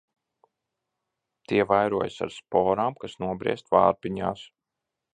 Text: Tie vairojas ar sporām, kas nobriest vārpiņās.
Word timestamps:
Tie 1.51 1.67
vairojas 1.73 2.19
ar 2.29 2.33
sporām, 2.39 2.99
kas 3.05 3.17
nobriest 3.27 3.73
vārpiņās. 3.79 4.47